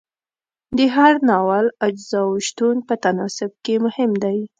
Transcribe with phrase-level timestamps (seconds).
[0.77, 4.39] د هر ناول اجزاو شتون په تناسب کې مهم دی.